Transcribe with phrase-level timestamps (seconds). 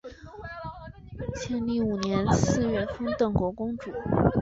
[1.35, 3.91] 庆历五年四月封邓国公主。